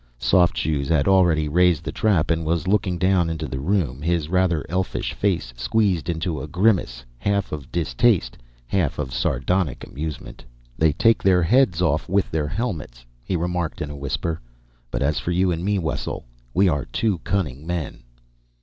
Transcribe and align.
Soft 0.17 0.57
Shoes 0.57 0.87
had 0.89 1.07
already 1.07 1.47
raised 1.47 1.83
the 1.83 1.91
trap 1.91 2.31
and 2.31 2.43
was 2.43 2.67
looking 2.67 2.97
down 2.97 3.29
into 3.29 3.45
the 3.45 3.59
room, 3.59 4.01
his 4.01 4.29
rather 4.29 4.65
elfish 4.67 5.13
face 5.13 5.53
squeezed 5.55 6.09
into 6.09 6.41
a 6.41 6.47
grimace, 6.47 7.05
half 7.19 7.51
of 7.51 7.71
distaste, 7.71 8.35
half 8.65 8.97
of 8.97 9.13
sardonic 9.13 9.83
amusement. 9.85 10.43
"They 10.75 10.91
take 10.91 11.19
off 11.21 11.25
their 11.25 11.43
heads 11.43 11.83
with 12.07 12.31
their 12.31 12.47
helmets," 12.47 13.05
he 13.23 13.35
remarked 13.35 13.79
in 13.79 13.91
a 13.91 13.95
whisper, 13.95 14.41
"but 14.89 15.03
as 15.03 15.19
for 15.19 15.29
you 15.29 15.51
and 15.51 15.63
me, 15.63 15.77
Wessel, 15.77 16.25
we 16.51 16.67
are 16.67 16.85
two 16.85 17.19
cunning 17.19 17.67
men." 17.67 18.01